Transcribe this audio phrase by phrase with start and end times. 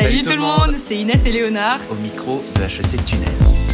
[0.00, 1.80] Salut, tout le monde, c'est Inès et Léonard.
[1.90, 3.67] Au micro de HEC Tunnel.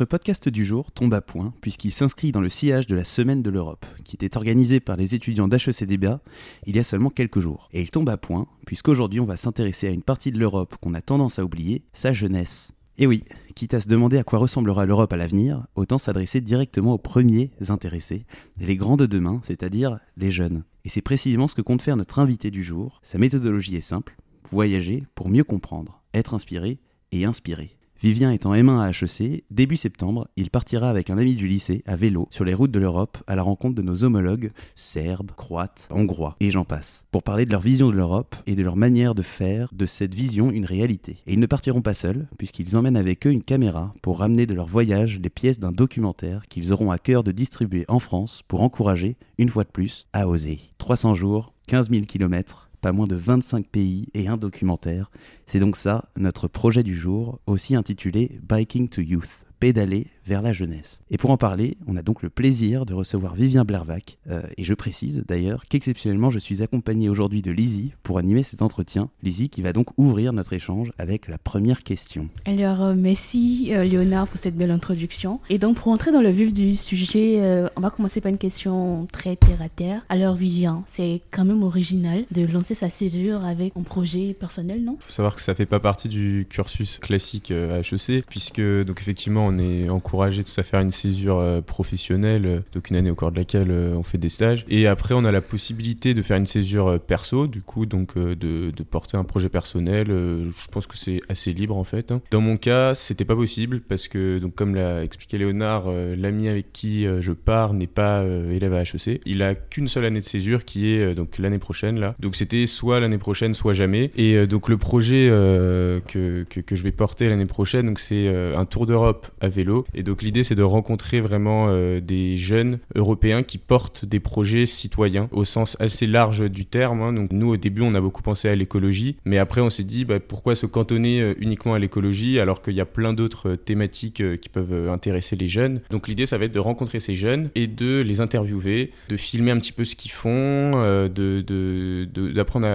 [0.00, 3.42] Notre podcast du jour tombe à point puisqu'il s'inscrit dans le sillage de la Semaine
[3.42, 6.22] de l'Europe, qui était organisée par les étudiants d'HECDBA
[6.64, 7.68] il y a seulement quelques jours.
[7.74, 10.94] Et il tombe à point puisqu'aujourd'hui on va s'intéresser à une partie de l'Europe qu'on
[10.94, 12.72] a tendance à oublier, sa jeunesse.
[12.96, 16.94] Et oui, quitte à se demander à quoi ressemblera l'Europe à l'avenir, autant s'adresser directement
[16.94, 18.24] aux premiers intéressés,
[18.58, 20.64] les grands de demain, c'est-à-dire les jeunes.
[20.86, 23.00] Et c'est précisément ce que compte faire notre invité du jour.
[23.02, 24.16] Sa méthodologie est simple,
[24.50, 26.78] voyager pour mieux comprendre, être inspiré
[27.12, 27.76] et inspiré.
[28.02, 31.96] Vivien étant M1 à HEC, début septembre, il partira avec un ami du lycée à
[31.96, 36.34] vélo sur les routes de l'Europe à la rencontre de nos homologues serbes, croates, hongrois
[36.40, 39.20] et j'en passe, pour parler de leur vision de l'Europe et de leur manière de
[39.20, 41.18] faire de cette vision une réalité.
[41.26, 44.54] Et ils ne partiront pas seuls, puisqu'ils emmènent avec eux une caméra pour ramener de
[44.54, 48.62] leur voyage les pièces d'un documentaire qu'ils auront à cœur de distribuer en France pour
[48.62, 50.58] encourager, une fois de plus, à oser.
[50.78, 55.10] 300 jours, 15 000 kilomètres, pas moins de 25 pays et un documentaire.
[55.46, 60.52] C'est donc ça notre projet du jour, aussi intitulé Biking to Youth pédaler vers la
[60.52, 61.02] jeunesse.
[61.10, 64.18] Et pour en parler, on a donc le plaisir de recevoir Vivien Blervac.
[64.30, 68.62] Euh, et je précise d'ailleurs qu'exceptionnellement, je suis accompagné aujourd'hui de Lizzie pour animer cet
[68.62, 69.10] entretien.
[69.24, 72.28] Lizzie qui va donc ouvrir notre échange avec la première question.
[72.44, 75.40] Alors, euh, merci euh, Léonard pour cette belle introduction.
[75.50, 79.08] Et donc, pour entrer dans le vif du sujet, on va commencer par une question
[79.10, 80.02] très terre à terre.
[80.08, 84.96] Alors, Vivien, c'est quand même original de lancer sa césure avec un projet personnel, non?
[85.00, 89.00] Il faut savoir que ça fait pas partie du cursus classique à HEC, puisque, donc,
[89.00, 89.88] effectivement, on est
[90.20, 93.38] encouragé tout à faire une césure euh, professionnelle, euh, donc une année au cours de
[93.38, 94.66] laquelle euh, on fait des stages.
[94.68, 98.70] Et après, on a la possibilité de faire une césure perso, du coup, donc de,
[98.90, 100.08] porter un projet personnel.
[100.08, 102.10] Je pense que c'est assez libre en fait.
[102.10, 102.20] Hein.
[102.32, 106.72] Dans mon cas, c'était pas possible parce que, donc comme l'a expliqué Léonard, l'ami avec
[106.72, 109.20] qui je pars n'est pas élève à HEC.
[109.26, 112.16] Il a qu'une seule année de césure qui est donc l'année prochaine là.
[112.18, 114.10] Donc c'était soit l'année prochaine, soit jamais.
[114.16, 118.86] Et donc le projet que, que, je vais porter l'année prochaine, donc c'est un tour
[118.86, 119.86] d'Europe à vélo.
[120.02, 125.28] Donc l'idée c'est de rencontrer vraiment euh, des jeunes européens qui portent des projets citoyens
[125.32, 127.02] au sens assez large du terme.
[127.02, 127.12] Hein.
[127.12, 130.04] Donc nous au début on a beaucoup pensé à l'écologie, mais après on s'est dit
[130.04, 133.56] bah, pourquoi se cantonner euh, uniquement à l'écologie alors qu'il y a plein d'autres euh,
[133.56, 135.80] thématiques qui peuvent intéresser les jeunes.
[135.90, 139.50] Donc l'idée ça va être de rencontrer ces jeunes et de les interviewer, de filmer
[139.50, 140.72] un petit peu ce qu'ils font,
[141.08, 142.66] de, d'apprendre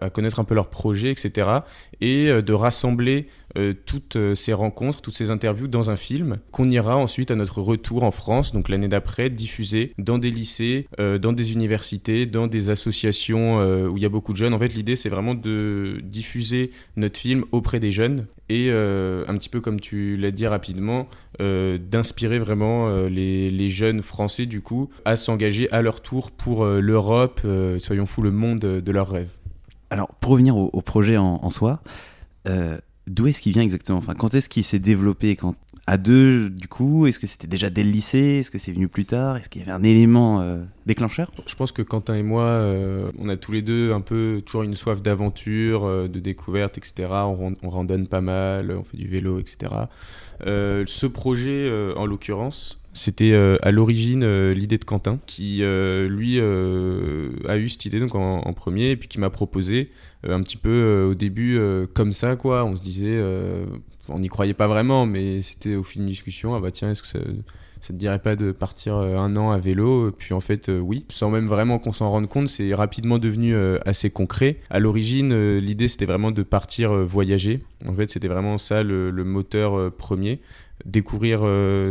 [0.00, 1.48] à, connaître un peu leurs projets, etc.
[2.00, 6.68] Et de rassembler euh, toutes euh, ces rencontres, toutes ces interviews dans un film qu'on
[6.68, 11.18] ira ensuite à notre retour en France, donc l'année d'après, diffuser dans des lycées, euh,
[11.18, 14.54] dans des universités, dans des associations où il y a beaucoup de jeunes.
[14.54, 19.48] En fait, l'idée, c'est vraiment de diffuser notre film auprès des jeunes et un petit
[19.48, 21.08] peu comme tu l'as dit rapidement,
[21.38, 27.40] d'inspirer vraiment les, jeunes français du coup à s'engager à leur tour pour l'Europe,
[27.78, 29.32] soyons fous, le monde de leurs rêves.
[29.90, 31.82] Alors pour revenir au, projet en, en soi,
[33.08, 33.98] d'où est-ce qu'il vient exactement?
[33.98, 35.36] Enfin, quand est-ce qu'il s'est développé?
[35.36, 35.54] Quand
[35.88, 38.40] à deux du coup Est-ce que c'était déjà dès le lycée?
[38.40, 39.38] Est-ce que c'est venu plus tard?
[39.38, 41.30] Est-ce qu'il y avait un élément euh, déclencheur?
[41.46, 44.64] Je pense que Quentin et moi, euh, on a tous les deux un peu toujours
[44.64, 47.08] une soif d'aventure, euh, de découverte, etc.
[47.10, 49.72] On, on, randonne pas mal, on fait du vélo, etc.
[50.44, 57.84] ce projet, en l'occurrence, c'était à l'origine l'idée de Quentin, qui lui a eu cette
[57.84, 59.90] idée donc en, premier, et puis qui m'a proposé
[60.26, 62.64] euh, un petit peu euh, au début euh, comme ça, quoi.
[62.64, 63.22] On se disait,
[64.08, 67.02] on n'y croyait pas vraiment, mais c'était au fil d'une discussion, ah bah tiens, est-ce
[67.02, 67.18] que ça,
[67.80, 70.10] ça te dirait pas de partir un an à vélo?
[70.12, 74.10] Puis en fait, oui, sans même vraiment qu'on s'en rende compte, c'est rapidement devenu assez
[74.10, 74.58] concret.
[74.70, 77.60] À l'origine, l'idée c'était vraiment de partir voyager.
[77.86, 80.40] En fait, c'était vraiment ça le moteur premier,
[80.84, 81.42] découvrir,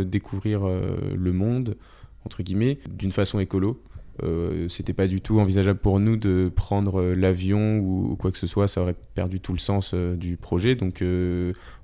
[0.04, 1.76] découvrir le monde
[2.24, 3.82] entre guillemets d'une façon écolo
[4.24, 8.38] euh, c'était pas du tout envisageable pour nous de prendre euh, l'avion ou, quoi que
[8.38, 10.74] ce soit, ça aurait perdu tout le sens euh, du projet.
[10.74, 11.02] Donc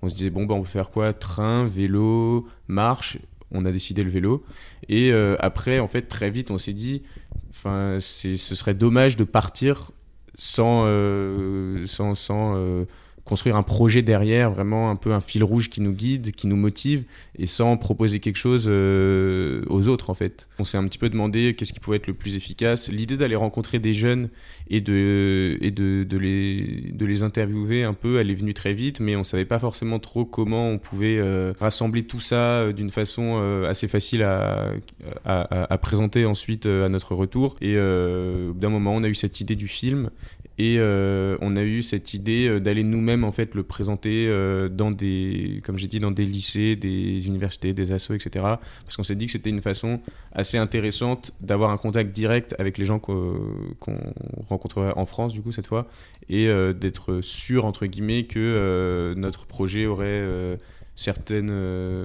[0.02, 1.12] on se disait, bon, bah, on peut faire quoi?
[1.12, 3.18] Train, vélo, marche.
[3.50, 4.44] On a décidé le vélo.
[4.88, 7.02] Et après, en fait, très vite, on s'est dit,
[7.52, 9.92] ce serait dommage de partir
[10.36, 10.84] sans,
[11.86, 12.86] sans
[13.24, 16.56] construire un projet derrière, vraiment un peu un fil rouge qui nous guide, qui nous
[16.56, 17.04] motive,
[17.38, 20.48] et sans proposer quelque chose euh, aux autres en fait.
[20.58, 22.90] On s'est un petit peu demandé qu'est-ce qui pouvait être le plus efficace.
[22.90, 24.28] L'idée d'aller rencontrer des jeunes
[24.68, 29.00] et de, et de, les, de les interviewer un peu, elle est venue très vite,
[29.00, 32.90] mais on savait pas forcément trop comment on pouvait euh, rassembler tout ça euh, d'une
[32.90, 33.14] façon
[33.66, 34.72] assez facile à,
[35.24, 37.56] à, à, présenter ensuite à notre retour.
[37.60, 40.10] Et d'un moment, on a eu cette idée du film
[40.56, 44.68] Et euh, on a eu cette idée euh, d'aller nous-mêmes en fait le présenter euh,
[44.68, 48.44] dans des, comme j'ai dit, dans des lycées, des universités, des assos, etc.
[48.84, 50.00] Parce qu'on s'est dit que c'était une façon
[50.32, 53.36] assez intéressante d'avoir un contact direct avec les gens qu'on
[54.48, 55.86] rencontrerait en France du coup cette fois,
[56.28, 60.24] et d'être sûr entre guillemets que notre projet aurait
[60.96, 61.50] certaines,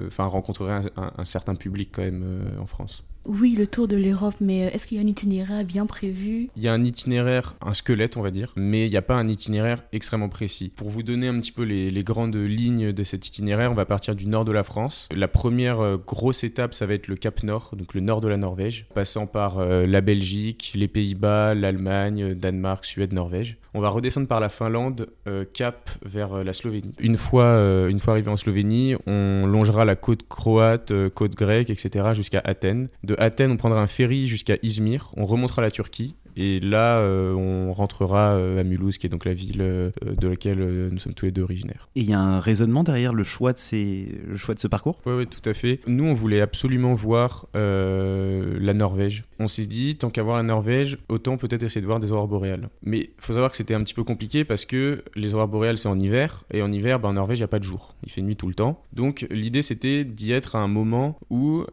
[0.06, 2.24] enfin rencontrerait un, certain public quand même
[2.60, 3.04] en France.
[3.26, 6.48] Oui, le tour de l'Europe, mais euh, est-ce qu'il y a un itinéraire bien prévu?
[6.56, 9.14] Il y a un itinéraire, un squelette, on va dire, mais il n'y a pas
[9.14, 10.72] un itinéraire extrêmement précis.
[10.74, 14.16] Pour vous donner un petit peu les, grandes lignes de cet itinéraire, on va partir
[14.16, 15.06] du nord de la France.
[15.14, 18.28] La première euh, grosse étape, ça va être le Cap Nord, donc le nord de
[18.28, 23.58] la Norvège, passant par euh, la Belgique, les Pays-Bas, l'Allemagne, Danemark, Suède, Norvège.
[23.74, 25.08] On va redescendre par la Finlande,
[25.52, 26.94] cap vers la Slovénie.
[27.00, 32.08] Une fois, une fois arrivé en Slovénie, on longera la côte croate, côte grecque, etc.,
[32.14, 32.88] jusqu'à Athènes.
[33.04, 37.32] De Athènes, on prendra un ferry jusqu'à Izmir, on remontera la Turquie, et là, euh,
[37.32, 41.14] on rentrera euh, à Mulhouse, qui est donc la ville euh, de laquelle nous sommes
[41.14, 41.88] tous les deux originaires.
[41.96, 44.20] Et il y a un raisonnement derrière le choix de, ces...
[44.26, 45.00] le choix de ce parcours?
[45.06, 45.80] Oui, ouais, tout à fait.
[45.86, 49.24] Nous, on voulait absolument voir la Norvège.
[49.38, 52.28] On s'est dit, tant qu'à voir la Norvège, autant peut-être essayer de voir des aurores
[52.28, 52.68] boréales.
[52.82, 55.78] Mais il faut savoir que c'était un petit peu compliqué parce que les aurores boréales,
[55.78, 57.94] c'est en hiver, et en hiver, bah, en Norvège, il n'y a pas de jour.
[58.04, 58.82] Il fait nuit tout le temps.
[58.92, 61.64] Donc, l'idée, c'était d'y être à un moment où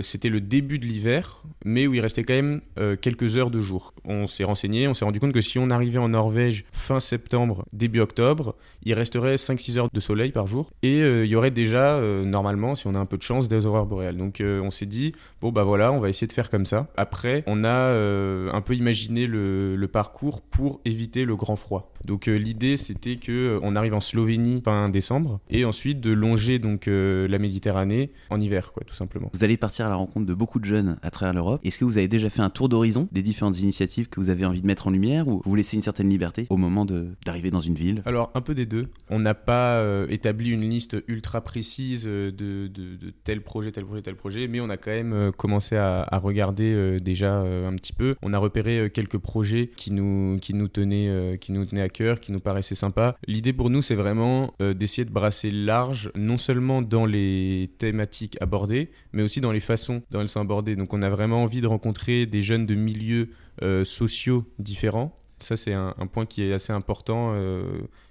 [0.00, 2.60] c'était le début de l'hiver, mais où il restait quand même
[3.00, 5.98] quelques heures de jour on s'est renseigné, on s'est rendu compte que si on arrivait
[5.98, 11.02] en Norvège fin septembre, début octobre, il resterait 5-6 heures de soleil par jour et
[11.02, 13.66] euh, il y aurait déjà, euh, normalement, si on a un peu de chance, des
[13.66, 14.16] aurores boréales.
[14.16, 16.88] Donc euh, on s'est dit, bon bah voilà, on va essayer de faire comme ça.
[16.96, 21.92] Après, on a un peu imaginé le, le, parcours pour éviter le grand froid.
[22.04, 26.84] Donc l'idée c'était que on arrive en Slovénie fin décembre et ensuite de longer donc
[26.86, 29.30] la Méditerranée en hiver, quoi, tout simplement.
[29.32, 31.60] Vous allez partir à la rencontre de beaucoup de jeunes à travers l'Europe.
[31.64, 34.44] Est-ce que vous avez déjà fait un tour d'horizon des différentes initiatives que vous avez
[34.44, 37.60] envie de mettre en lumière ou vous laissez une certaine liberté au moment d'arriver dans
[37.60, 38.02] une ville?
[38.06, 38.88] Alors, un peu des deux.
[39.08, 44.02] On n'a pas euh, établi une liste ultra précise de, de, tel projet, tel projet,
[44.02, 47.92] tel projet, mais on a quand même euh, commencé à, regarder euh, déjà un petit
[47.92, 48.14] peu.
[48.22, 52.20] On a repéré quelques projets qui nous, qui, nous tenaient, qui nous tenaient à cœur,
[52.20, 53.16] qui nous paraissaient sympas.
[53.26, 58.90] L'idée pour nous, c'est vraiment d'essayer de brasser large, non seulement dans les thématiques abordées,
[59.12, 60.76] mais aussi dans les façons dont elles sont abordées.
[60.76, 63.30] Donc, on a vraiment envie de rencontrer des jeunes de milieux euh,
[63.84, 65.19] sociaux différents.
[65.40, 67.62] Ça, c'est un, point qui est assez important euh,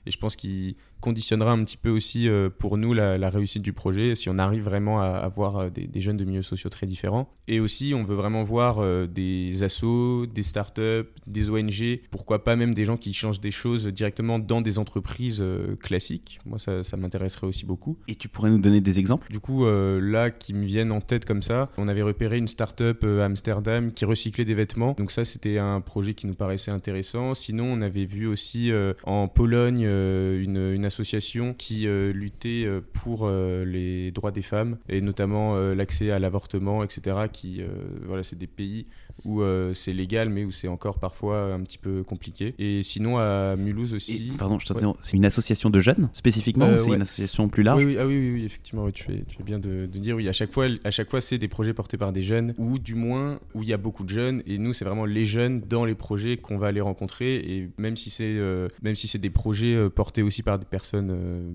[0.06, 3.74] et je pense qu'il conditionnera un petit peu aussi euh, pour nous la, réussite du
[3.74, 7.30] projet si on arrive vraiment à avoir euh, des, jeunes de milieux sociaux très différents.
[7.48, 12.56] Et aussi, on veut vraiment voir euh, des assos, des startups, des ONG, pourquoi pas
[12.56, 15.44] même des gens qui changent des choses directement dans des entreprises
[15.80, 16.40] classiques.
[16.46, 17.98] Moi, ça, ça m'intéresserait aussi beaucoup.
[18.08, 19.32] Et tu pourrais nous donner des exemples?
[19.32, 23.04] Du coup, là, qui me viennent en tête comme ça, on avait repéré une startup
[23.04, 24.96] à Amsterdam qui recyclait des vêtements.
[24.98, 27.19] Donc ça, c'était un projet qui nous paraissait intéressant.
[27.34, 28.72] Sinon, on avait vu aussi
[29.04, 34.78] en Pologne une, une association qui euh, luttait euh, pour euh, les droits des femmes
[34.88, 37.18] et notamment l'accès à l'avortement, etc.
[37.32, 37.62] Qui,
[38.06, 38.86] voilà, c'est des pays
[39.26, 39.44] où
[39.74, 42.54] c'est légal mais où c'est encore parfois un petit peu compliqué.
[42.60, 44.34] Et sinon à Mulhouse aussi.
[44.38, 44.98] pardon, je t'interromps.
[45.02, 48.32] C'est une association de jeunes spécifiquement ou c'est une association plus large oui, ah oui,
[48.34, 50.28] oui, effectivement, tu, fais, tu fais bien de, de, dire oui.
[50.28, 52.96] À chaque fois, à chaque fois, c'est des projets portés par des jeunes ou du
[52.96, 54.44] moins où il y a beaucoup de jeunes.
[54.46, 57.36] Et nous, c'est vraiment les jeunes dans les projets qu'on va aller rencontrer.
[57.36, 58.40] Et même si c'est
[58.82, 61.52] même si c'est des projets portés aussi par des personnes euh,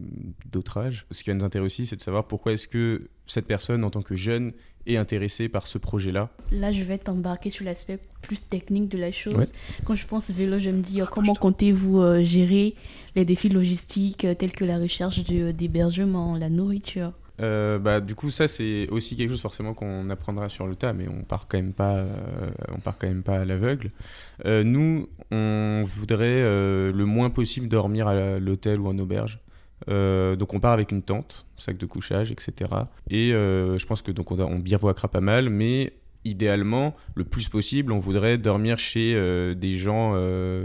[0.50, 1.06] d'autre âge.
[1.10, 3.90] Ce qui va nous intéresser aussi, c'est de savoir pourquoi est-ce que cette personne, en
[3.90, 4.52] tant que jeune,
[4.86, 6.30] est intéressée par ce projet-là.
[6.52, 9.54] Là, je vais t'embarquer sur l'aspect plus technique de la chose.
[9.84, 12.74] Quand je pense vélo, je me dis euh, comment comptez-vous euh, gérer
[13.16, 17.12] les défis logistiques tels que la recherche d'hébergement, la nourriture?
[17.40, 20.92] Euh, bah, du coup, ça c'est aussi quelque chose forcément qu'on apprendra sur le tas,
[20.92, 23.90] mais on part quand même pas, euh, on part quand même pas à l'aveugle.
[24.44, 29.40] Euh, nous, on voudrait le moins possible dormir à l'hôtel ou en auberge.
[29.88, 32.70] Donc on part avec une tente, sac de couchage, etc.
[33.10, 35.92] Et je pense que donc on, on pas mal, mais
[36.24, 39.14] idéalement, le plus possible, on voudrait dormir chez
[39.54, 40.10] des gens,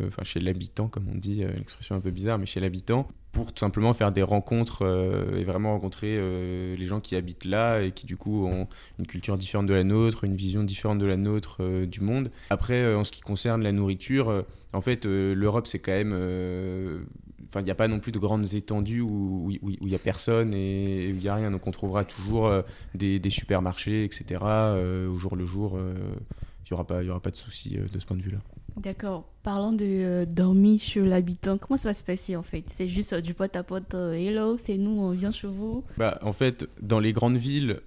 [0.08, 3.54] enfin chez l'habitant, comme on dit, une expression un peu bizarre, mais chez l'habitant, pour
[3.54, 7.82] tout simplement faire des rencontres euh, et vraiment rencontrer euh, les gens qui habitent là
[7.82, 11.06] et qui du coup ont une culture différente de la nôtre, une vision différente de
[11.06, 12.32] la nôtre euh, du monde.
[12.50, 17.06] Après, en ce qui concerne la nourriture, en fait, l'Europe c'est quand même...
[17.50, 20.00] Enfin, il n'y a pas non plus de grandes étendues où il où, n'y a
[20.00, 21.52] personne et où il n'y a rien.
[21.52, 22.52] Donc on trouvera toujours
[22.96, 24.42] des, des, supermarchés, etc.
[24.42, 28.06] au jour le jour, il n'y aura, pas, y aura pas de souci de ce
[28.06, 28.40] point de vue-là.
[28.80, 29.26] D'accord.
[29.44, 32.64] Parlant de euh, dormir chez l'habitant, comment ça va se passer en fait?
[32.68, 35.84] C'est juste euh, du pote à pote, euh, hello, c'est nous, on vient chez vous?
[35.98, 37.82] Bah, En fait, dans les grandes villes,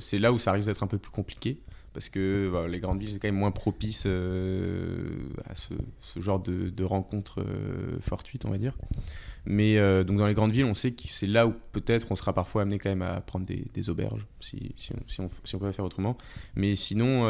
[0.00, 1.60] c'est là où ça risque d'être un peu plus compliqué
[1.94, 6.84] parce que voilà, les grandes villes c'est quand même moins propice à ce, genre de,
[6.84, 7.42] rencontres
[8.00, 8.76] fortuites, on va dire.
[9.46, 12.32] Mais donc dans les grandes villes, on sait que c'est là où peut-être on sera
[12.32, 15.72] parfois amené quand même à prendre des, auberges, si, on, si, on, si, on, peut
[15.72, 16.18] faire autrement.
[16.56, 17.22] Mais sinon,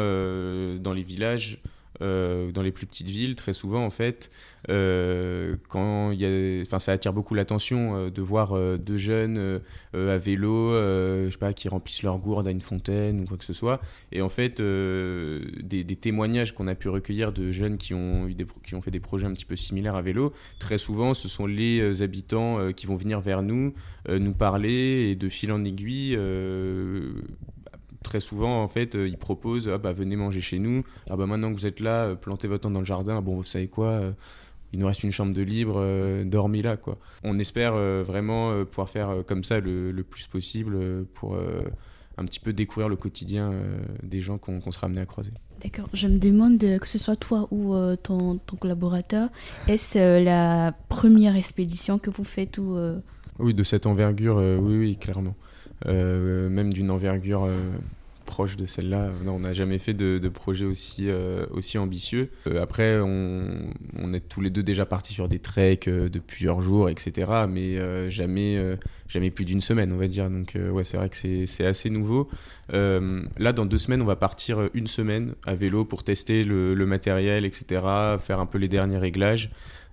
[0.79, 1.61] dans les villages,
[2.01, 4.31] euh, dans les plus petites villes, très souvent en fait,
[4.69, 9.61] euh, quand y enfin ça attire beaucoup l'attention euh, de voir deux jeunes
[9.93, 13.45] à vélo, je sais pas, qui remplissent leur gourde à une fontaine ou quoi que
[13.45, 13.81] ce soit.
[14.11, 18.33] Et en fait, des, des, témoignages qu'on a pu recueillir de jeunes qui ont eu
[18.33, 21.29] des, qui ont fait des projets un petit peu similaires à vélo, très souvent ce
[21.29, 23.73] sont les habitants qui vont venir vers nous,
[24.09, 26.17] nous parler et de fil en aiguille
[28.05, 30.83] très souvent, en fait, euh, ils proposent ah, bah, venez manger chez nous.
[31.09, 33.19] Ah, bah, maintenant que vous êtes là, euh, plantez votre temps dans le jardin.
[33.21, 34.11] Bon, vous savez quoi euh,
[34.73, 35.81] il nous reste une chambre de libre,
[36.25, 36.75] dormez là.
[36.75, 36.97] Quoi.
[37.23, 41.37] On espère vraiment pouvoir faire comme ça le, plus possible pour
[42.17, 43.53] un petit peu découvrir le quotidien
[44.03, 45.31] des gens qu'on sera amené à croiser.
[45.63, 45.87] D'accord.
[45.93, 49.29] Je me demande, que ce soit toi ou ton, ton, collaborateur,
[49.69, 52.77] est-ce la première expédition que vous faites ou,
[53.39, 55.35] Oui, de cette envergure, oui, oui, clairement.
[55.85, 57.49] Même d'une envergure
[58.25, 59.11] proche de celle-là.
[59.25, 61.45] On n'a jamais fait de, projet aussi, euh,
[61.77, 62.29] ambitieux.
[62.47, 66.61] Euh, après, on, est tous les deux déjà partis sur des treks euh, de plusieurs
[66.61, 67.45] jours, etc.
[67.47, 68.77] Mais jamais,
[69.07, 70.29] jamais plus d'une semaine, on va dire.
[70.29, 72.29] Donc, ouais, c'est vrai que c'est assez nouveau.
[72.69, 77.45] là, dans deux semaines, on va partir une semaine à vélo pour tester le matériel,
[77.45, 77.81] etc.
[78.19, 79.51] Faire un peu les derniers réglages.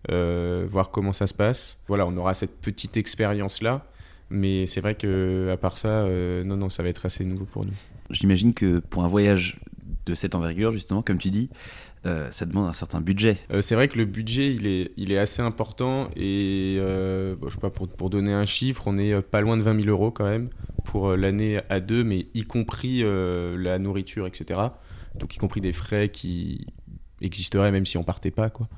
[0.08, 1.78] voir comment ça se passe.
[1.86, 3.86] Voilà, on aura cette petite expérience-là.
[4.32, 6.06] Mais c'est vrai que à part ça,
[6.44, 7.72] non, non, ça va être assez nouveau pour nous
[8.12, 9.58] j'imagine que pour un voyage
[10.06, 11.50] de cette envergure, justement, comme tu dis,
[12.06, 13.38] euh, ça demande un certain budget.
[13.52, 17.50] Euh, c'est vrai que le budget, il est, il est assez important et euh, je
[17.50, 20.10] sais pas, pour, pour, donner un chiffre, on est pas loin de 20 000 euros
[20.10, 20.50] quand même
[20.84, 24.60] pour l'année à deux, mais y compris la nourriture, etc.
[25.14, 26.66] Donc y compris des frais qui
[27.24, 28.68] existerait même si on partait pas quoi.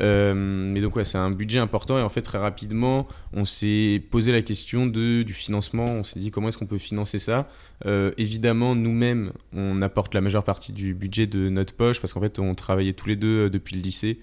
[0.00, 4.02] Euh, mais donc ouais, c'est un budget important et en fait très rapidement on s'est
[4.10, 5.84] posé la question de, du financement.
[5.84, 7.48] On s'est dit comment est-ce qu'on peut financer ça?
[7.84, 12.20] Euh, évidemment nous-mêmes on apporte la majeure partie du budget de notre poche parce qu'en
[12.20, 14.20] fait on travaillait tous les deux euh, depuis le lycée.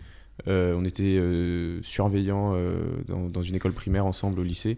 [0.48, 1.22] on était
[1.82, 2.56] surveillants
[3.08, 4.78] dans, une école primaire ensemble au lycée.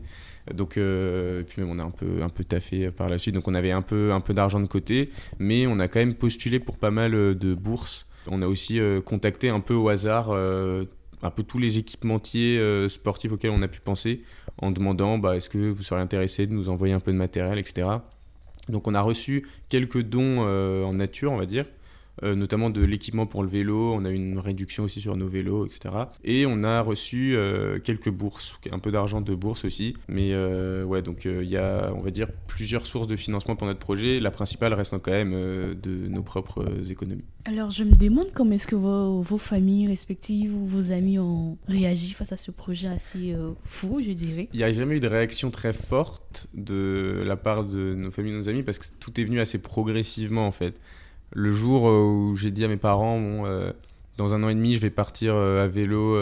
[0.52, 3.36] Donc, et puis même on a un peu, un peu taffé par la suite.
[3.36, 6.16] Donc on avait un peu, un peu d'argent de côté, mais on a quand même
[6.16, 10.28] postulé pour pas mal de bourses on a aussi euh, contacté un peu au hasard
[10.30, 10.86] euh,
[11.22, 14.24] un peu tous les équipementiers euh, sportifs auxquels on a pu penser
[14.58, 17.58] en demandant bah, est-ce que vous seriez intéressé de nous envoyer un peu de matériel,
[17.60, 17.88] etc.
[18.70, 21.66] Donc on a reçu quelques dons en nature, on va dire,
[22.24, 23.94] euh, notamment de l'équipement pour le vélo.
[23.94, 25.96] On a eu une réduction aussi sur nos vélos, etc.
[26.24, 29.96] Et on a reçu euh, quelques bourses, un peu d'argent de bourse aussi.
[30.08, 33.66] Mais euh, ouais, donc il y a, on va dire, plusieurs sources de financement pour
[33.66, 34.20] notre projet.
[34.20, 37.24] La principale restant quand même de nos propres économies.
[37.46, 41.58] Alors je me demande comment est-ce que vos, vos, familles respectives ou vos amis ont
[41.68, 44.48] réagi face à ce projet assez fou, je dirais.
[44.54, 48.34] Il n'y a jamais eu de réaction très forte de la part de nos familles
[48.34, 50.76] et nos amis parce que tout est venu assez progressivement en fait
[51.32, 53.72] le jour euh, où j'ai dit à mes parents, bon, euh,
[54.18, 56.16] dans un an et demi, je vais partir euh, à vélo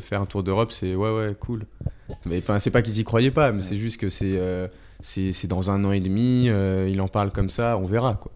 [0.00, 1.64] faire un tour d'Europe, c'est ouais, ouais, cool.
[2.26, 4.40] Mais enfin, c'est pas qu'ils y croyaient pas, mais c'est juste que c'est
[5.00, 8.32] c'est dans un an et demi, il en parle comme ça, on verra quoi.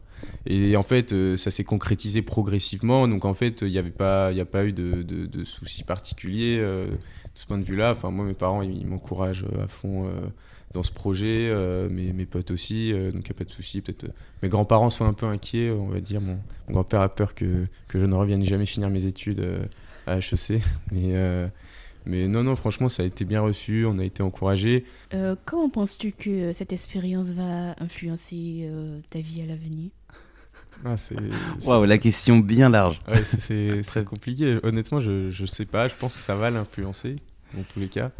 [0.46, 3.08] Et en fait, ça s'est concrétisé progressivement.
[3.08, 5.82] Donc en fait, il n'y avait pas, il a pas eu de, de, de soucis
[5.82, 6.86] particuliers de
[7.34, 7.90] ce point de vue-là.
[7.90, 10.08] Enfin, moi, mes parents, ils m'encouragent à fond
[10.74, 13.50] dans ce projet, euh, mes, mes, potes aussi, euh, donc il n'y a pas de
[13.50, 13.80] souci.
[13.80, 14.12] Peut-être euh,
[14.42, 16.20] mes grands-parents sont un peu inquiets, on va dire.
[16.20, 16.38] Mon,
[16.70, 19.46] grand-père a peur que, que, je ne revienne jamais finir mes études
[20.06, 20.62] à HEC.
[20.92, 21.50] Mais,
[22.04, 24.84] mais non, non, franchement, ça a été bien reçu, on a été encouragés.
[25.44, 28.68] comment penses-tu que cette expérience va influencer
[29.08, 29.90] ta vie à l'avenir?
[30.84, 30.96] Ah,
[31.64, 33.00] Waouh, la question bien large.
[33.06, 34.58] Ouais, c'est compliqué.
[34.64, 35.86] Honnêtement, je ne sais pas.
[35.86, 37.16] Je pense que ça va l'influencer,
[37.54, 38.10] dans tous les cas.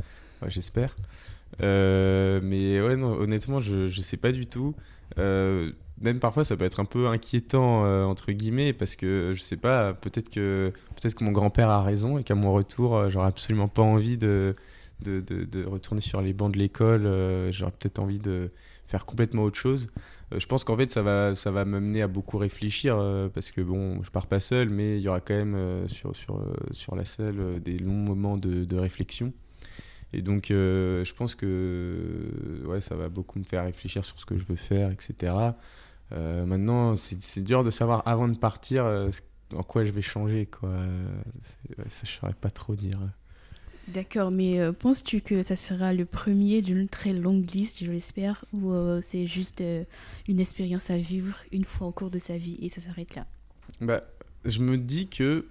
[0.47, 0.95] J'espère.
[1.61, 4.75] Euh, mais ouais, honnêtement, je, je sais pas du tout.
[5.19, 9.41] Euh, même parfois, ça peut être un peu inquiétant, euh, entre guillemets, parce que je
[9.41, 13.29] sais pas, peut-être que, peut que mon grand-père a raison et qu'à mon retour, j'aurais
[13.29, 14.57] absolument pas envie de,
[15.01, 17.03] de, de, retourner sur les bancs de l'école.
[17.53, 18.51] j'aurais peut-être envie de
[18.87, 19.89] faire complètement autre chose.
[20.37, 22.97] je pense qu'en fait, ça va, ça va m'amener à beaucoup réfléchir,
[23.35, 26.43] parce que bon, je pars pas seul, mais il y aura quand même sur, sur,
[26.73, 29.33] sur la selle des longs moments de, de réflexion.
[30.13, 32.29] Et donc, euh, je pense que
[32.67, 35.35] ouais, ça va beaucoup me faire réfléchir sur ce que je veux faire, etc.
[36.13, 39.11] Euh, maintenant, c'est dur de savoir avant de partir euh,
[39.55, 40.47] en quoi je vais changer.
[40.47, 40.69] Quoi.
[40.71, 42.99] Ouais, ça, je saurais pas trop dire.
[43.89, 48.73] D'accord, mais penses-tu que ça sera le premier d'une très longue liste, je l'espère, ou
[49.03, 49.61] c'est juste
[50.29, 53.27] une expérience à vivre une fois au cours de sa vie et ça s'arrête là?
[53.81, 54.03] Bah,
[54.45, 55.49] je me dis que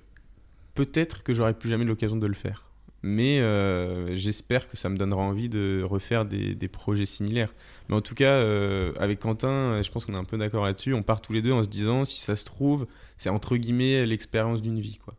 [0.76, 2.71] peut-être que j'aurai plus jamais l'occasion de le faire.
[3.04, 7.54] Mais euh, j'espère que ça me donnera envie de refaire des, projets similaires.
[7.90, 10.94] Mais en tout cas, euh, avec Quentin, je pense qu'on est un peu d'accord là-dessus.
[10.94, 12.86] On part tous les deux en se disant, si ça se trouve,
[13.18, 15.00] c'est entre guillemets l'expérience d'une vie.
[15.04, 15.16] Quoi.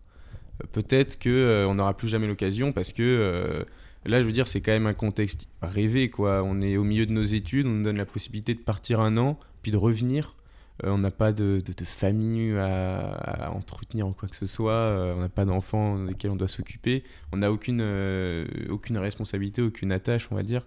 [0.63, 3.65] Euh, Peut-être que euh, on n'aura plus jamais l'occasion parce que
[4.05, 6.09] là, je veux dire, c'est quand même un contexte rêvé.
[6.09, 6.43] Quoi.
[6.45, 9.17] On est au milieu de nos études, on nous donne la possibilité de partir un
[9.17, 10.37] an, puis de revenir.
[10.85, 14.73] Euh, on n'a pas de, famille à, entretenir ou quoi que ce soit.
[14.73, 17.05] Euh, on n'a pas d'enfants desquels on doit s'occuper.
[17.33, 20.67] On n'a aucune, euh, aucune responsabilité, aucune attache, on va dire.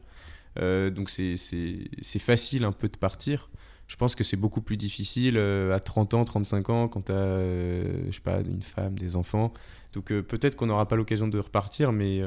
[0.58, 3.50] Donc c'est- facile un peu de partir.
[3.88, 7.40] Je pense que c'est beaucoup plus difficile à 30 ans, 35 ans, quand tu as,
[8.08, 9.54] je sais pas, une femme, des enfants.
[9.94, 12.22] Donc peut-être qu'on n'aura pas l'occasion de repartir, mais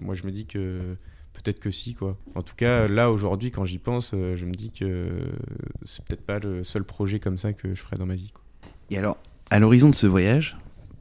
[0.00, 0.96] moi je me dis que
[1.32, 2.16] peut-être que si, quoi.
[2.34, 5.08] En tout cas, là aujourd'hui, quand j'y pense, euh, je me dis que
[5.84, 8.30] c'est peut-être pas le seul projet comme ça que je ferai dans ma vie.
[8.32, 8.42] quoi.
[8.90, 9.18] Et alors,
[9.50, 10.56] à l'horizon de ce voyage,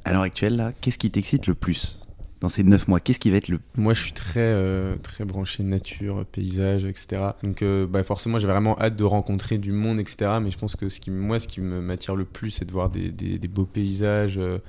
[0.05, 1.98] à l'heure actuelle, là, qu'est-ce qui t'excite le plus
[2.41, 3.00] dans ces neuf mois?
[3.00, 7.21] Qu'est-ce qui va être le Moi, je suis très, euh, très branché nature, paysage, etc.
[7.43, 10.38] Donc, euh, bah, forcément, j'ai vraiment hâte de rencontrer du monde, etc.
[10.41, 12.89] Mais je pense que ce qui, moi, ce qui m'attire le plus, c'est de voir
[12.89, 14.59] des, des- des beaux paysages, euh,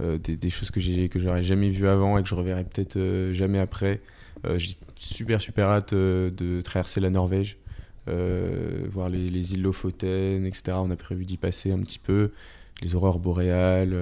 [0.00, 2.64] euh, des, des choses que j'ai que j'aurais jamais vues avant et que je reverrai
[2.64, 4.00] peut-être euh, jamais après.
[4.44, 7.58] Euh, j'ai super, super hâte euh, de traverser la Norvège,
[8.08, 10.76] euh, voir les, les îles Lofoten, etc.
[10.80, 12.32] On a prévu d'y passer un petit peu,
[12.82, 13.96] les aurores boréales.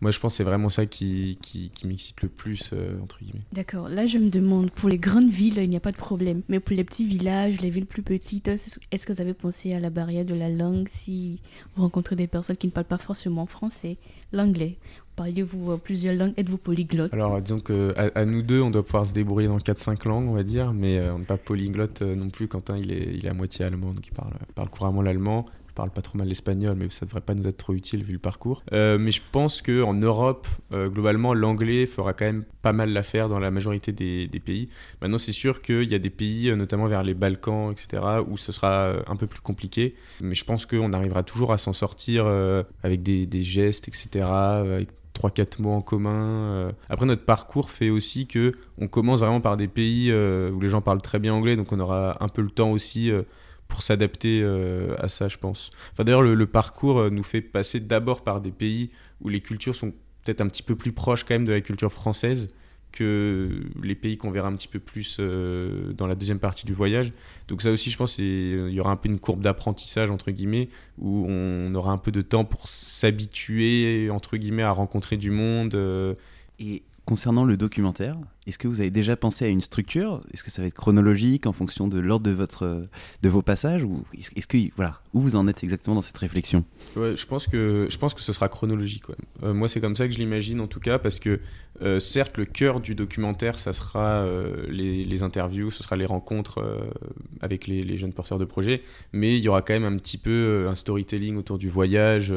[0.00, 3.44] moi, je pense que c'est vraiment ça qui, qui, m'excite le plus, entre guillemets.
[3.52, 6.42] D'accord, là je me demande, pour les grandes villes, il n'y a pas de problème,
[6.48, 9.80] mais pour les petits villages, les villes plus petites, est-ce que vous avez pensé à
[9.80, 11.40] la barrière de la langue si
[11.74, 13.98] vous rencontrez des personnes qui ne parlent pas forcément français,
[14.32, 14.78] l'anglais
[15.16, 16.34] Parliez-vous euh, plusieurs langues?
[16.36, 17.12] Êtes-vous polyglotte?
[17.14, 20.34] Alors, disons que à, nous deux, on doit pouvoir se débrouiller dans 4-5 langues, on
[20.34, 22.48] va dire, mais euh, on n'est pas polyglotte euh, non plus.
[22.48, 25.46] Quentin, il est, il est à moitié allemand, donc il parle, parle couramment l'allemand.
[25.76, 28.18] Parle pas trop mal l'espagnol, mais ça devrait pas nous être trop utile vu le
[28.20, 28.62] parcours.
[28.70, 33.40] Mais je pense que en Europe, globalement, l'anglais fera quand même pas mal l'affaire dans
[33.40, 34.68] la majorité des, pays.
[35.02, 38.52] Maintenant, c'est sûr qu'il y a des pays, notamment vers les Balkans, etc., où ce
[38.52, 39.96] sera un peu plus compliqué.
[40.20, 42.28] Mais je pense qu'on arrivera toujours à s'en sortir
[42.84, 46.52] avec des, des gestes, etc., avec 3-4 mots en commun.
[46.52, 46.72] euh.
[46.88, 50.68] Après, notre parcours fait aussi que on commence vraiment par des pays euh, où les
[50.68, 53.22] gens parlent très bien anglais, donc on aura un peu le temps aussi euh,
[53.68, 54.44] pour s'adapter
[54.98, 55.70] à ça, je pense.
[55.92, 58.90] Enfin, d'ailleurs, le, parcours nous fait passer d'abord par des pays
[59.22, 59.90] où les cultures sont
[60.22, 62.50] peut-être un petit peu plus proches quand même de la culture française
[62.96, 63.50] que
[63.82, 67.12] les pays qu'on verra un petit peu plus euh, dans la deuxième partie du voyage.
[67.48, 70.30] Donc ça aussi, je pense, c'est- il y aura un peu une courbe d'apprentissage, entre
[70.30, 75.30] guillemets, où on aura un peu de temps pour s'habituer, entre guillemets, à rencontrer du
[75.30, 75.74] monde.
[75.74, 76.14] euh,
[76.60, 80.20] Et concernant le documentaire, est-ce que vous avez déjà pensé à une structure?
[80.32, 82.86] Est-ce que ça va être chronologique en fonction de l'ordre de votre
[83.22, 83.84] de vos passages?
[83.84, 86.64] Ou est-ce que voilà où vous en êtes exactement dans cette réflexion?
[86.96, 89.04] Je pense que je pense que ce sera chronologique.
[89.42, 91.40] Euh, moi, c'est comme ça que je l'imagine en tout cas, parce que
[91.82, 96.62] euh, certes, le cœur du documentaire, ça sera euh, les, interviews, ce sera les rencontres
[97.40, 100.18] avec les, les jeunes porteurs de projets, mais il y aura quand même un petit
[100.18, 102.32] peu un storytelling autour du voyage.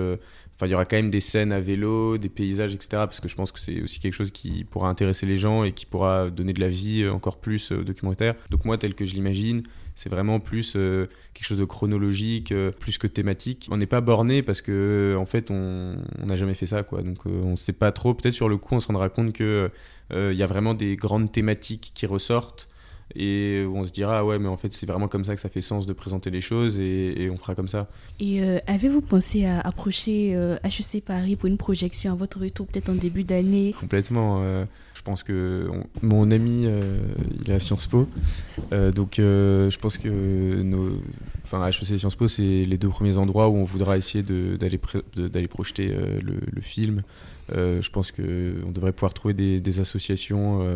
[0.57, 2.87] Enfin, il y aura quand même des scènes à vélo, des paysages, etc.
[2.93, 5.71] Parce que je pense que c'est aussi quelque chose qui pourra intéresser les gens et
[5.71, 8.33] qui pourra donner de la vie euh, encore plus euh, au documentaire.
[8.49, 9.61] Donc moi, tel que je l'imagine,
[9.93, 13.67] c'est vraiment plus euh, quelque chose de chronologique, plus que thématique.
[13.69, 17.03] On n'est pas borné parce que en fait, on n'a jamais fait ça, quoi.
[17.03, 18.15] Donc on ne sait pas trop.
[18.15, 19.69] Peut-être sur le coup, on se rendra compte que
[20.11, 22.67] il y a vraiment des grandes thématiques qui ressortent
[23.17, 25.49] et on se dira ah ouais, mais en fait, c'est vraiment comme ça que ça
[25.49, 27.87] fait sens de présenter les choses et, et on fera comme ça.
[28.19, 32.67] Et euh, avez-vous pensé à approcher euh, HEC Paris pour une projection à votre retour,
[32.67, 33.73] peut-être en début d'année?
[33.79, 34.41] Complètement.
[34.43, 36.99] euh, je pense que on- mon ami, euh,
[37.43, 38.07] il est à Sciences Po.
[38.71, 40.99] Donc, je pense que nos,
[41.43, 44.79] enfin, HEC et Sciences Po, c'est les deux premiers endroits où on voudra essayer d'aller
[45.15, 47.03] d'aller projeter le, le film.
[47.55, 50.67] Je pense qu'on devrait pouvoir trouver des, des associations,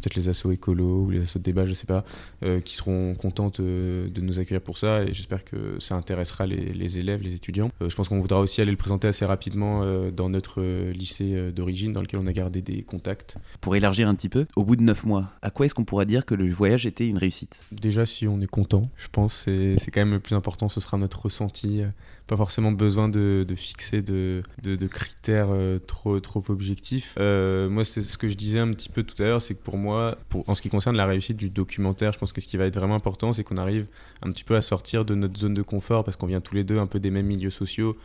[0.00, 2.04] peut-être les assos écolo ou les assos de débat, je sais pas,
[2.44, 6.46] euh, qui seront contentes euh, de nous accueillir pour ça et j'espère que ça intéressera
[6.46, 7.70] les, les élèves, les étudiants.
[7.82, 11.92] Euh, je pense qu'on voudra aussi aller le présenter assez rapidement dans notre lycée d'origine
[11.92, 13.36] dans lequel on a gardé des contacts.
[13.60, 16.04] Pour élargir un petit peu, au bout de neuf mois, à quoi est-ce qu'on pourra
[16.04, 17.64] dire que le voyage était une réussite?
[17.72, 20.80] Déjà, si on est content, je pense, c'est c'est quand même le plus important, ce
[20.80, 21.82] sera notre ressenti.
[22.26, 25.48] Pas forcément besoin de, de fixer de, de- de critères
[25.86, 27.14] trop, trop objectifs.
[27.18, 29.62] Euh, moi, c'est ce que je disais un petit peu tout à l'heure, c'est que
[29.62, 32.56] pour moi, en ce qui concerne la réussite du documentaire, je pense que ce qui
[32.56, 33.86] va être vraiment important, c'est qu'on arrive
[34.22, 36.64] un petit peu à sortir de notre zone de confort, parce qu'on vient tous les
[36.64, 37.96] deux un peu des mêmes milieux sociaux.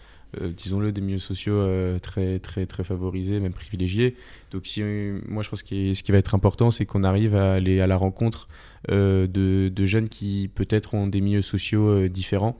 [0.41, 1.63] disons-le, des milieux sociaux
[2.01, 4.15] très, très, très favorisés, même privilégiés.
[4.51, 4.83] Donc, si,
[5.27, 7.87] moi, je pense que ce qui va être important, c'est qu'on arrive à aller à
[7.87, 8.47] la rencontre
[8.89, 12.57] de, de, jeunes qui peut-être ont des milieux sociaux différents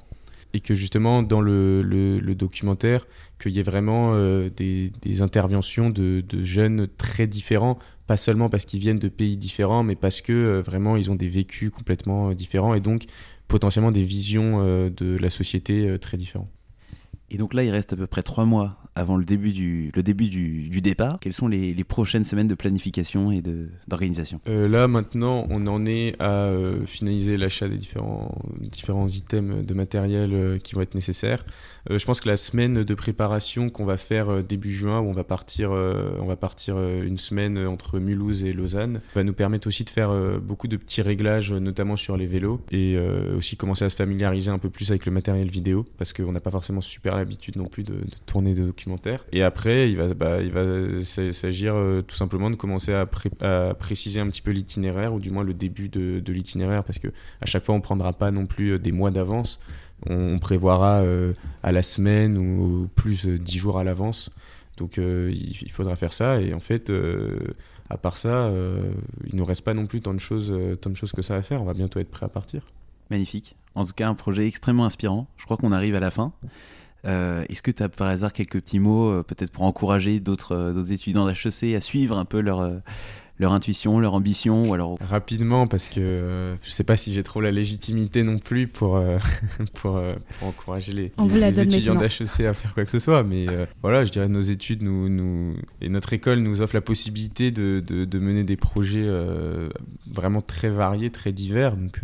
[0.53, 3.05] et que justement dans le, documentaire,
[3.39, 4.13] qu'il y ait vraiment
[4.55, 9.95] des, interventions de, jeunes très différents, pas seulement parce qu'ils viennent de pays différents, mais
[9.95, 13.05] parce que vraiment ils ont des vécus complètement différents et donc
[13.47, 16.51] potentiellement des visions euh, de la société euh, très différentes.
[17.29, 20.03] Et donc là, il reste à peu près trois mois avant le début du, le
[20.03, 21.19] début du, du départ.
[21.19, 23.41] Quelles sont les, les, prochaines semaines de planification et
[23.87, 24.39] d'organisation?
[24.47, 26.51] Euh, Là, maintenant, on en est à
[26.85, 31.43] finaliser l'achat des différents, différents items de matériel qui vont être nécessaires.
[31.89, 35.09] Euh, je pense que la semaine de préparation qu'on va faire euh, début juin, où
[35.09, 39.33] on va partir, euh, on va partir une semaine entre Mulhouse et Lausanne, va nous
[39.33, 42.97] permettre aussi de faire beaucoup de petits réglages, notamment sur les vélos, et
[43.35, 46.39] aussi commencer à se familiariser un peu plus avec le matériel vidéo, parce qu'on n'a
[46.39, 48.61] pas forcément super l'habitude non plus de, tourner des
[49.31, 50.39] Et après, il va, bah,
[51.03, 51.75] s'agir
[52.07, 53.05] tout simplement de commencer à,
[53.75, 57.09] préciser un petit peu l'itinéraire, ou du moins le début de, l'itinéraire, parce que
[57.41, 59.59] à chaque fois, on prendra pas non plus des mois d'avance
[60.09, 64.29] on, prévoira euh, à la semaine ou plus euh, dix jours à l'avance.
[64.77, 66.41] Donc euh, il, faudra faire ça.
[66.41, 66.91] Et en fait,
[67.89, 68.49] à part ça,
[69.25, 71.35] il ne nous reste pas non plus tant de, choses, tant de choses que ça
[71.35, 71.61] à faire.
[71.61, 72.63] On va bientôt être prêt à partir.
[73.09, 73.55] Magnifique.
[73.75, 75.27] En tout cas, un projet extrêmement inspirant.
[75.37, 76.33] Je crois qu'on arrive à la fin.
[77.03, 81.75] Est-ce que tu as par hasard quelques petits mots, peut-être pour encourager d'autres étudiants d'HEC
[81.75, 82.71] à suivre un peu leur,
[83.39, 87.23] leur intuition, leur ambition ou alors rapidement parce que euh, je sais pas si j'ai
[87.23, 89.17] trop la légitimité non plus pour euh,
[89.73, 93.47] pour, euh, pour, encourager les, les étudiants d'HEC à faire quoi que ce soit mais
[93.81, 97.83] voilà je dirais nos études nous, nous et notre école nous offre la possibilité de,
[97.85, 99.07] de, de mener des projets
[100.11, 102.01] vraiment très variés très divers donc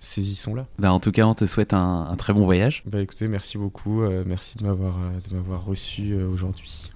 [0.00, 0.66] saisissons-la.
[0.78, 2.82] Bah, en tout cas on te souhaite un, un très bon voyage.
[2.86, 4.96] Bah écoutez merci beaucoup merci de m'avoir
[5.28, 6.90] de m'avoir reçu aujourd'hui